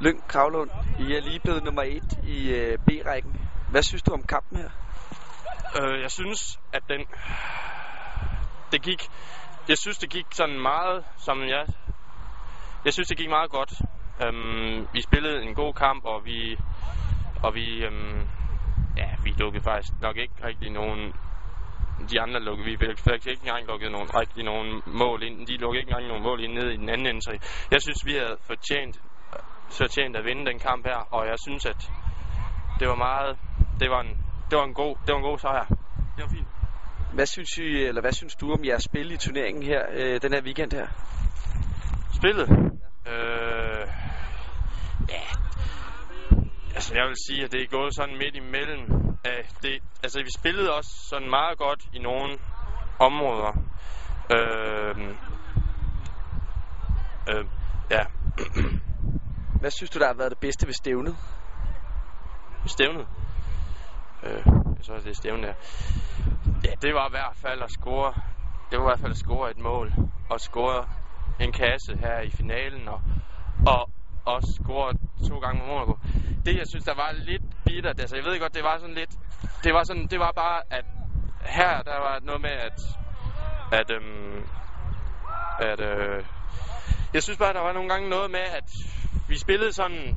[0.00, 3.40] Lyng Kravlund, I er lige blevet nummer 1 i øh, B-rækken.
[3.70, 4.70] Hvad synes du om kampen her?
[5.80, 7.00] Øh, jeg synes, at den...
[8.72, 9.02] Det gik...
[9.68, 11.66] Jeg synes, det gik sådan meget, som jeg...
[12.84, 13.72] Jeg synes, det gik meget godt.
[14.24, 16.58] Øhm, vi spillede en god kamp, og vi...
[17.42, 17.84] Og vi...
[17.84, 18.20] Øhm,
[18.96, 21.12] ja, vi lukkede faktisk nok ikke rigtig nogen...
[22.10, 25.46] De andre lukkede, vi fik faktisk ikke engang lukket nogen, rigtig nogen mål ind.
[25.46, 27.22] De lukkede ikke engang nogen mål ind ned i den anden ende.
[27.22, 27.32] Så
[27.70, 29.00] jeg synes, vi havde fortjent,
[29.70, 31.90] fortjent at vinde den kamp her, og jeg synes, at
[32.80, 33.38] det var meget...
[33.80, 35.64] Det var en, det var en god, det var en god sejr.
[36.16, 36.46] Det var fint.
[37.12, 40.32] Hvad synes, I, eller hvad synes du om jeres spil i turneringen her, øh, den
[40.32, 40.86] her weekend her?
[42.14, 42.48] Spillet?
[43.06, 43.86] Øh,
[45.08, 45.22] ja.
[46.74, 48.82] Altså, jeg vil sige, at det er gået sådan midt imellem.
[49.26, 52.38] Øh, det, altså, vi spillede også sådan meget godt i nogle
[52.98, 53.52] områder.
[54.36, 54.96] Øh,
[57.30, 57.44] øh,
[57.90, 58.04] ja.
[59.60, 61.16] Hvad synes du, der har været det bedste ved stævnet?
[62.66, 63.06] Stævnet?
[64.22, 64.42] Øh,
[64.76, 65.54] jeg tror, det er stævnet der.
[66.64, 68.14] Ja, det var i hvert fald at score.
[68.70, 69.92] Det var i hvert fald at score et mål.
[70.30, 70.88] Og score
[71.40, 72.88] en kasse her i finalen.
[72.88, 73.00] Og,
[73.66, 73.90] og,
[74.24, 74.92] også score
[75.28, 75.94] to gange mod Monaco.
[76.44, 78.00] Det, jeg synes, der var lidt bittert.
[78.00, 79.10] Altså, jeg ved godt, det var sådan lidt...
[79.64, 80.84] Det var, sådan, det var bare, at
[81.40, 82.78] her, der var noget med, at...
[83.72, 84.42] At, øhm,
[85.58, 86.24] at øh,
[87.14, 88.68] jeg synes bare, der var nogle gange noget med, at
[89.28, 90.16] vi spillede sådan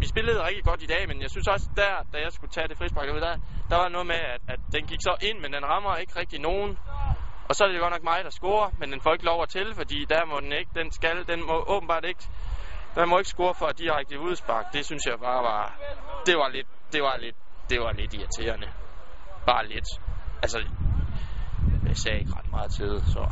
[0.00, 2.68] vi spillede rigtig godt i dag, men jeg synes også der, da jeg skulle tage
[2.68, 3.36] det frispark, der,
[3.70, 6.40] der var noget med, at, at den gik så ind, men den rammer ikke rigtig
[6.40, 6.78] nogen.
[7.48, 9.48] Og så er det godt nok mig, der scorer, men den får ikke lov at
[9.48, 12.24] tælle, fordi der må den ikke, den skal, den må åbenbart ikke,
[12.94, 14.72] den må ikke score for direkte udspark.
[14.72, 15.76] Det synes jeg bare var,
[16.26, 17.36] det var lidt, det var lidt,
[17.70, 18.68] det var lidt irriterende.
[19.46, 19.88] Bare lidt.
[20.42, 20.58] Altså,
[21.88, 23.22] jeg sagde ikke ret meget tid, så